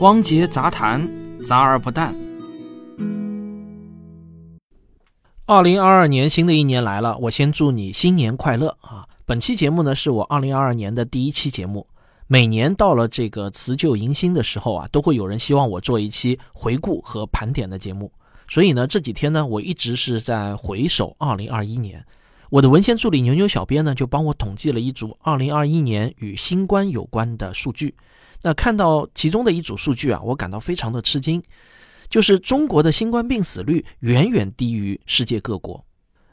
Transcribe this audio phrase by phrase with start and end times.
[0.00, 1.08] 汪杰杂谈，
[1.44, 2.14] 杂而不淡。
[5.44, 9.04] 二零二二年，新的一年来了，我先祝你新年快乐啊！
[9.26, 11.84] 本期节目呢，是我二零二二年的第一期节目。
[12.28, 18.12] 每年到了这个辞旧迎新的时候啊，都会有人希望我做一期回顾和盘点的节目。
[18.48, 22.06] 所以呢，这几天呢，我一直是在回首二零二一年。
[22.50, 27.96] 我的文献助理牛牛小编呢，就帮我统计了一组二零二一年与新冠有关的数据。
[28.42, 31.42] 那看到其中的一组数据啊，我感到非常的吃惊，
[32.08, 35.84] 就是中国的新冠病死率远远低于世界各国。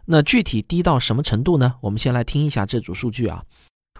[0.05, 1.75] 那具体低到什么程度呢？
[1.81, 3.43] 我们先来听一下这组数据啊。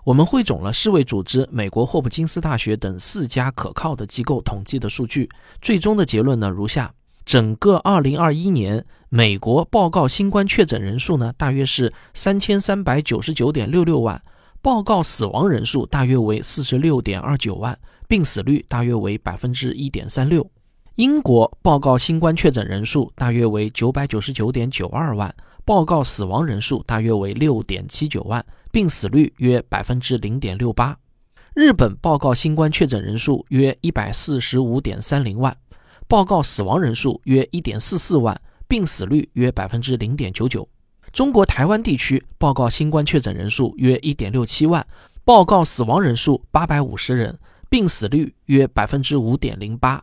[0.03, 5.27] 我们汇总了世卫组织、美国霍普金斯大学等四家可靠的机构统计的数据，
[5.63, 6.93] 最终的结论呢如下。
[7.25, 14.21] 整个二零二一年，美国报告新冠确诊人数呢，大约是三千三百九十九点六六万，
[14.61, 17.75] 报告死亡人数大约为四十六点二九万，
[18.07, 20.49] 病死率大约为百分之一点三六。
[20.95, 25.33] 英国报告新冠确诊人数大约为九百九十九点九二万，
[25.65, 30.97] 报告死亡人数大约为六点七九万，病死率约百分之零点六八。
[31.53, 35.55] 日本报告新冠确诊人数约一百四十五点三零万。
[36.07, 40.67] 报告死亡人数约一点四四万，病死率约百分之零点九九。
[41.11, 44.85] 中国台湾地区报告新冠确诊人数约一点六七万，
[45.23, 47.37] 报告死亡人数八百五十人，
[47.75, 50.01] 病死率约百分之五点零八。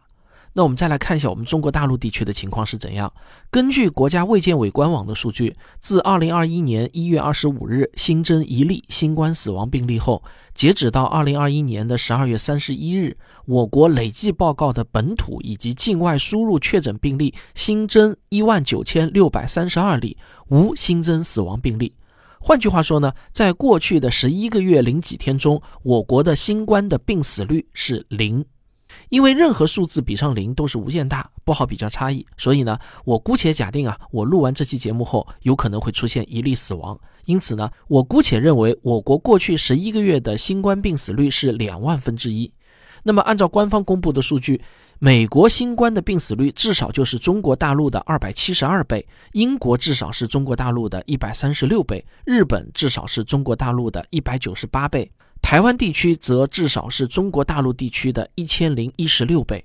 [0.52, 3.10] 那我们再来看一下我们中国大陆地区的情况是怎样。
[3.50, 20.18] 根据国家卫健委官网的数据，自二零二一年一月二十五日新增一例新冠死亡病例后，截止到二零二一年的十二月三十一日，我国累计报告的本土以及境外输入确诊病例新增一万九千六百三十二例，
[20.50, 21.94] 无新增死亡病例。
[22.44, 28.44] 换句话说呢，在过去的十一个月零几天中，我国的新冠的病死率是零。
[29.10, 36.98] 因为任何数字比上零都是无限大，不好比较差异，所以呢，我姑且假定啊，我录完这期节目后，有可能会出现一例死亡。
[37.26, 42.52] 因此呢，我姑且认为我国过去十一个月的新冠病死率是两万分之一。
[43.02, 44.60] 那么按照官方公布的数据，
[44.98, 55.10] 美国新冠的病死率至少就是中国大陆的二百七十二倍，英国至少是中国大陆的一百三十六倍，日本至少是中国大陆的一百九十八倍。
[55.40, 59.64] 台湾地区则至少是中国大陆地区的一千零一十六倍。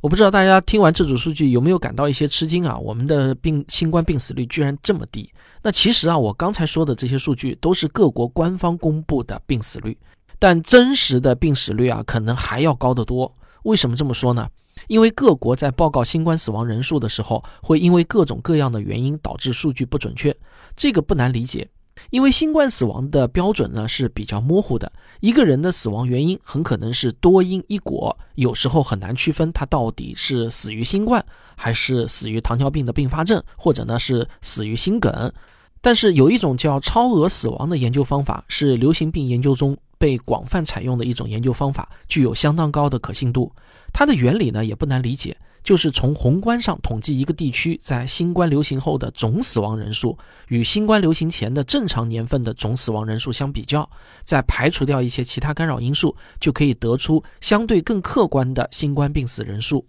[0.00, 2.76] 我不知道大家听完这组数据有没有感到一些吃惊啊？
[2.76, 5.30] 我们的病新冠病死率居然这么低。
[5.62, 9.96] 那其实啊，我刚才说的这些数据都是各国官方公布的病死率，
[10.42, 13.32] 但真实的病死率啊，可能还要高得多。
[13.62, 14.48] 为什么这么说呢？
[14.88, 20.36] 因为各国在报告新冠死亡人数的时候，会因为各种各样的原因导致数据不准确，
[20.74, 21.68] 这个不难理解。
[22.10, 31.24] 因为新冠死亡的标准呢是比较模糊的，一个人的死亡原因很可能是多因一果，有时候很难区分他到底是死于新冠，
[31.54, 35.32] 还是死于糖尿病的并发症，或者呢是死于心梗。
[35.80, 43.52] 但是有一种叫超额死亡的研究方法，是流行病研究中被广泛采用的一种研究方法，具有相当高的可信度。
[43.92, 45.36] 它的原理呢也不难理解。
[45.62, 50.18] 就是从宏观上统计一个地区在新冠流行后的总死亡人数，
[50.48, 53.88] 与新冠流行前的正常年份的总死亡人数相比较，
[54.24, 59.86] 再排除掉一些其他干扰因素，就可以得出相对更客观的新冠病死人数。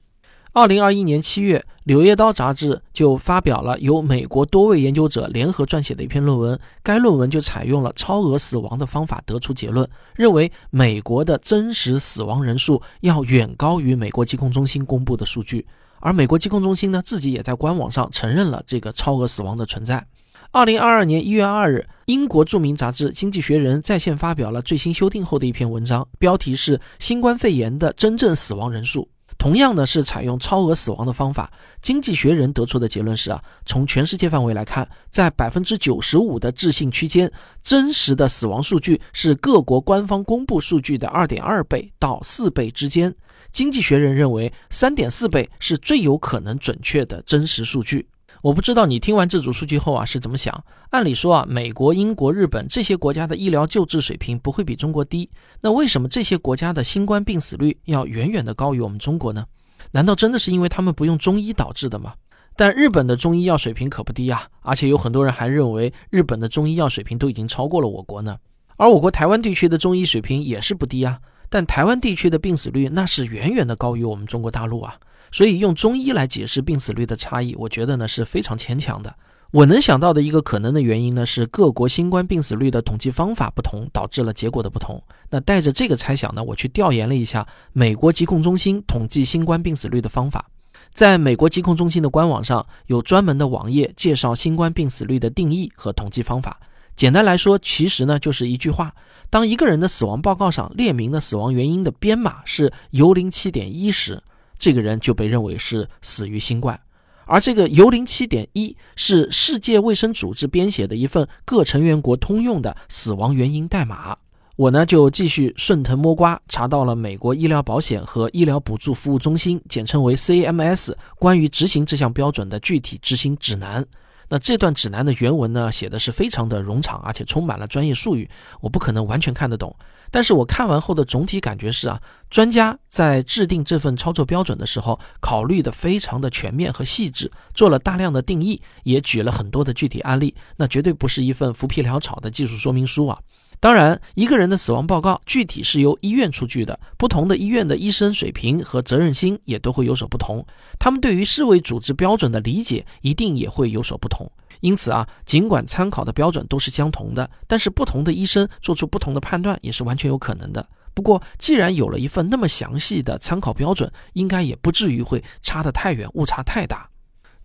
[0.55, 6.59] 二零二一年七月，《柳叶刀》杂志就发表了由美国多位研究者联合撰写的一篇论文。
[6.83, 15.65] 该论文就采用了超额死亡的方法，得出结论，认为美国的真实死亡人数要远高于美国疾控中心公布的数据。
[15.99, 20.05] 而美国疾控中心呢，自己也在官网上承认了这个超额死亡的存在。
[20.51, 29.01] 二零二二年一月二日，英国著名杂志《经济学人》在线发表了最新修订后的一篇文章，标题是《新冠肺炎的真正死亡人数》。
[29.43, 37.29] 同样呢是采用超额死亡的方法，经济学人得出的结论是啊，从全世界范围来看，在百分之九十五的置信区间，
[37.61, 43.13] 真实的死亡数据是各国官方公布数据的二点二倍到四倍之间。
[43.51, 48.07] 经济学人认为，三点四倍是最有可能准确的真实数据。
[48.43, 50.65] 我不知道你听完这组数据后啊是怎么想？
[50.89, 55.29] 按理说啊，美国、英国、日本这些国家的医疗救治水平不会比中国低，
[55.61, 59.45] 那为什么这些国家的新冠病死率要远远的高于我们中国呢？
[59.91, 62.15] 难道真的是因为他们不用中医导致的吗？
[62.57, 68.37] 但日本的中医药水平可不低啊，而且有很多人还认为日本的中医药水平都已经超过了我国呢。
[68.75, 71.17] 而我国台湾地区的中医水平也是不低啊，
[71.49, 74.97] 但台湾地区的病死率那是远远的高于我们中国大陆啊。
[75.33, 79.13] 所以用中医来解释病死率的差异，我觉得呢是非常牵强的。
[79.49, 85.01] 我能想到的一个可能的原因呢，是各国新冠病死率的统计方法不同，导致了结果的不同。
[85.29, 90.45] 那带着这个猜想呢，我去调研了一下美国疾控中心统计新冠病死率的方法。
[90.93, 96.59] 在美国疾控中心的官网上有专门的网页介绍新冠病死率的定义和统计方法。
[96.95, 98.93] 简单来说，其实呢就是一句话：
[99.31, 104.21] 当一个人的死亡报告上列明的死亡原因的编码是幽灵七点一时，
[104.63, 106.79] 这个人就被认为是死于新冠。
[107.25, 114.15] 而这个幽灵七点一是世界卫生组织编写的一份各成员国通用的死亡原因代码。
[114.55, 123.85] 我呢就继续顺藤摸瓜，查到了美国医疗保险和医疗补助服务中心（简称为 CMS） 关于执行这项标准的具体执行指南。
[124.29, 128.29] 那这段指南的原文呢，写的是非常的冗长，而且充满了专业术语，
[128.61, 129.75] 我不可能完全看得懂。
[130.09, 131.99] 但是我看完后的总体感觉是啊，
[132.29, 140.35] 专家在制定这份操作标准的时候，考虑的非常的全面和细致，做了大量的定义，也举了很多的具体案例。
[140.55, 143.19] 那绝对不是一份浮皮潦草的技术说明书啊。
[143.63, 150.45] 当然，一个人的死亡报告具体是由医院出具的，不同的医院的医生水平和责任心也都会有所不同，
[150.77, 154.29] 他们对于世卫组织标准的理解一定也会有所不同。
[154.59, 160.67] 因此啊，尽管参考的标准都是相同的，但是不同的医生做出不同的判断也是完全有可能的。
[160.93, 166.89] 不过，既然有了一份那么详细的参考标准，应该也不至于会差得太远，误差太大。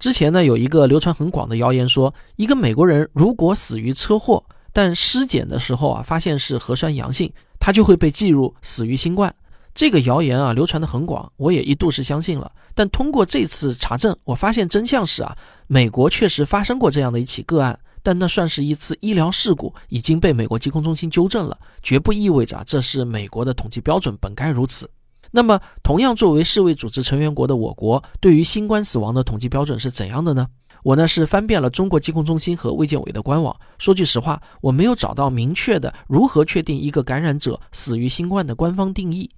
[0.00, 9.34] 之前呢，有一个流传很广的谣言说，一个美国人如果死于车祸，但尸检的时候啊发现是核酸阳性，他就会被记入死于新冠。
[9.74, 12.50] 这个谣言啊流传的很广，我也一度是相信了。
[12.74, 15.36] 但通过这次查证，我发现真相是啊，
[15.66, 24.88] 美国确实发生过这样的一起个案，但那算是一次医疗事故，已经被美国疾控中心纠正了，绝不意味着这是美国的统计标准本该如此。
[25.30, 30.46] 那么，同样作为世卫组织成员国的我国，对于新冠死亡的统计标准是怎样的呢？
[30.82, 39.30] 我呢是翻遍了中国疾控中心和卫健委的官网，说句实话，我没有找到明确的如何确定一个感染者死于新冠的官方定义。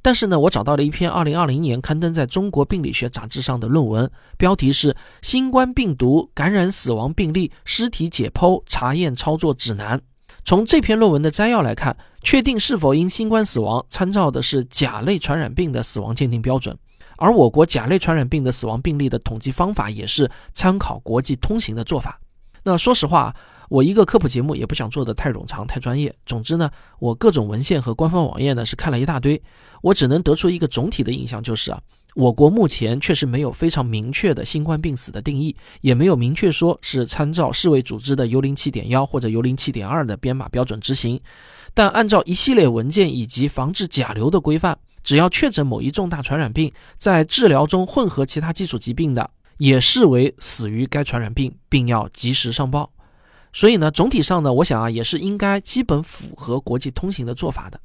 [0.00, 4.92] 但是呢，我找到了一篇2020年刊登在中国病理学杂志上的论文，标题是
[5.22, 9.98] 《新冠病毒感染死亡病例尸体解剖查验操作指南》。
[10.44, 16.78] 从这篇论文的摘要来看，确定是否因新冠死亡，参照的是甲类传染病的死亡鉴定标准，
[17.18, 22.18] 而我国甲类传染病的死亡病例的统计方法也是参考国际通行的做法。
[22.62, 23.36] 那说实话。
[23.70, 26.10] 我一个科普节目也不想做的太冗长、太专业。
[26.24, 29.38] 总之呢，我各种文献和官方网页呢是看了一大堆，
[29.82, 31.78] 我只能得出一个总体的印象，就是啊，
[32.14, 41.20] 我国目前确实没有非常明确的新冠病死的定义，也没有明确说是参照世卫组织的 U 零七点幺或者 U 零七点二的编码标准执行。
[41.74, 52.90] 但按照一系列文件以及防治甲流的规范，只要确诊某一重大传染病，在治疗中混合其他基础疾病的，也视为死于该传染病，并要及时上报。
[53.52, 57.80] 所以呢，总体上呢，我想啊，也是应该基本符合国际通行的做法的。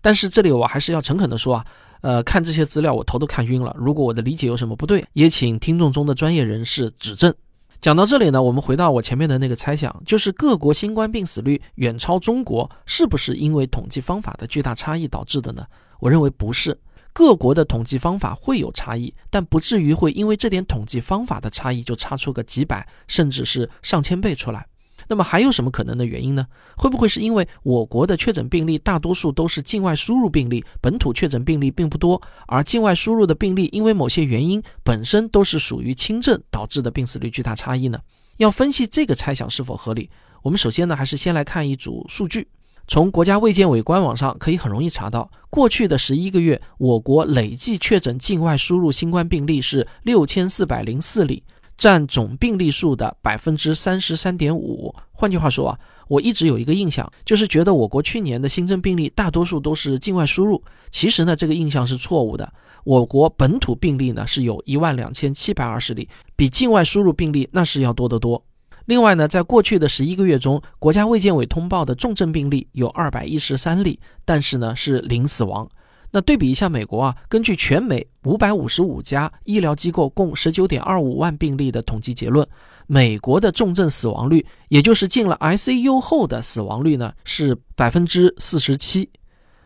[0.00, 1.66] 但是这里我还是要诚恳的说啊，
[2.00, 3.76] 呃，看这些资料我头都看晕了。
[3.78, 7.32] 如果我的理解有什么不对，也请听众中的专业人士指正。
[7.80, 15.66] 讲到这里呢，我们回到我前面的那个猜想，就是各国新冠病死率远超中国，是不是因为统计方法的巨大差异导致的呢？
[16.02, 16.76] 我认为不是，
[17.12, 24.66] 各国的统计方法会有差异，但不至于会因为这点统计方法的差异就差出个几百甚至是上千倍出来。
[25.06, 26.44] 那么还有什么可能的原因呢？
[26.76, 38.00] 会不会是因为我国的确诊病例大多数都是境外输入病例，本土确诊病例并不多，而境外输入的病例因为某些原因本身都是属于轻症导致的病死率巨大差异呢？
[38.38, 40.10] 要分析这个猜想是否合理，
[40.42, 42.48] 我们首先呢还是先来看一组数据。
[42.86, 51.42] 从国家卫健委官网上可以很容易查到，过去的十一个月，我国累计确诊境外输入新冠病例是六千四百零四例。
[51.78, 54.94] 占总病例数的百分之三十三点五。
[55.10, 60.62] 换句话说啊，我一直有一个印象，就是觉得我国去年的新增病例大多数都是境外输入。
[60.90, 62.52] 其实呢，这个印象是错误的。
[62.84, 68.44] 我国本土病例呢是有一万两千七百二十例，比境外输入病例那是要多得多。
[68.92, 75.66] 另外呢，在过去的十一个月中，国家卫健委通报的重症病例有二百一十三例，但是呢是零死亡。
[76.10, 82.46] 那对比一下美国啊，根据全美五百五十五家医疗机构共十九点二五万病例的统计结论，
[82.86, 89.08] 美国的重症死亡率，也就是进了 ICU 后的死亡率呢，是百分之四十七。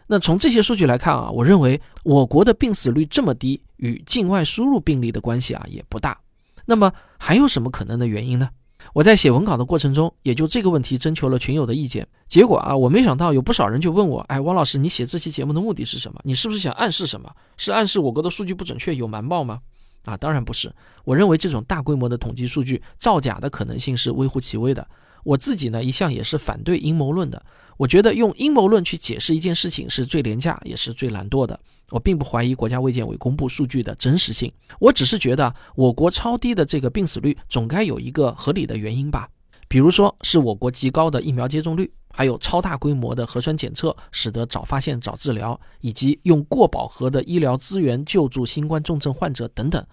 [0.06, 6.16] 那从这些数据来看啊，我认为我国的病死率这么低，与境外输入病例的关系啊也不大。
[6.64, 8.48] 那么还有什么可能的原因呢？
[8.92, 12.06] 我在写文稿的过程中，也就这个问题征求了群友的意见。
[12.26, 16.20] 结果啊，我没想到有不少人就问我：“哎，汪老师，你写这期节目的目的是什么？
[16.24, 17.30] 你是不是想暗示什么？
[17.56, 19.60] 是暗示我国的数据不准确有瞒报吗？”
[20.06, 20.72] 啊，当然不是。
[21.04, 24.86] 我认为这种大规模的统计数据造假的可能性是微乎其微的。
[25.26, 27.44] 我自己呢，一向也是反对阴谋论的。
[27.76, 31.58] 我觉得用阴谋论去解释一件事情是最廉价，也是最懒惰的。
[31.90, 39.28] 我并不怀疑国家卫健委公布数据的真实性，我只是觉得我国超低的这个病死率总该有一个合理的原因吧。
[39.66, 49.84] 比如说是我国极高的疫苗接种率，还有超大规模的核酸检测，使得早发现早治疗，以及用过饱和的医疗资源救助新冠重症患者等等。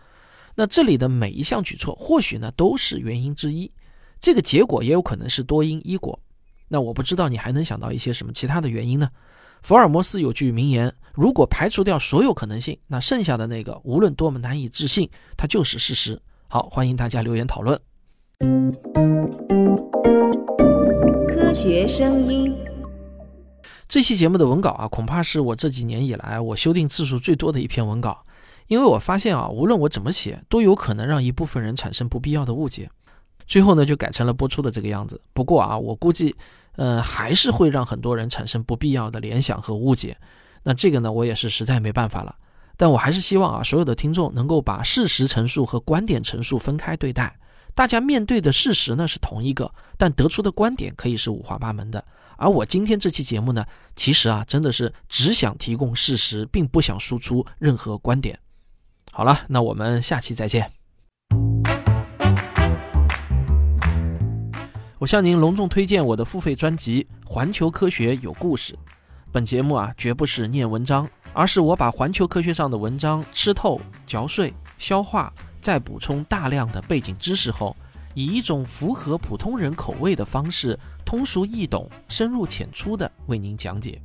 [0.56, 3.72] 那这里的每一项举措，或许呢都是原因之一，
[4.24, 6.18] 这个结果也有可能是多因一果。
[6.70, 9.10] 那我不知道你还能想到一些什么其他的原因呢？
[9.62, 16.22] 福尔摩斯有句名言：如果排除掉所有可能性，那剩下的那个无论多么难以置信，它就是事实。
[16.48, 17.78] 好，欢迎大家留言讨论。
[21.28, 22.56] 科学声音，
[23.90, 28.26] 这期节目的文稿啊，恐怕是我这几年以来我修订次数最多的一篇文稿，
[28.68, 32.90] 因为我发现啊，无论我怎么写，都有可能让一部分人产生不必要的误解。
[33.48, 35.20] 最后呢，就改成了播出的这个样子。
[35.34, 36.36] 不过啊，我估计。
[36.76, 40.18] 呃，还是会让很多人产生不必要的联想和误解。
[40.64, 42.36] 那这个呢，我也是实在没办法了。
[42.76, 47.38] 但我还是希望啊，所有的听众能够把事实陈述和观点陈述分开对待。
[47.76, 52.04] 大家面对的事实呢是同一个，但得出的观点可以是五花八门的。
[52.38, 53.64] 而我今天这期节目呢，
[53.96, 58.40] 其实啊，真的是只想提供事实，并不想输出任何观点。
[59.12, 60.83] 好了，那我们下期再见。
[65.04, 68.72] 我向您隆重推荐我的付费专辑《环球科学有故事》。
[69.34, 77.76] 本节目啊，绝不是念文章，而是我把环球科学上的文章吃透、嚼碎、消化，再补充大量的背景知识后，
[78.14, 84.02] 以一种符合普通人口味的方式，通俗易懂、深入浅出的为您讲解。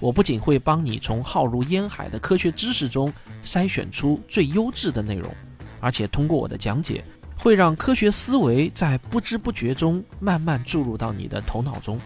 [0.00, 3.12] 我不仅会帮你从浩如烟海的科学知识中
[3.44, 5.32] 筛选出最优质的内容，
[5.78, 7.04] 而且通过我的讲解。
[7.42, 12.00] 会让科学思维在不知不觉中慢慢注入到你的头脑中。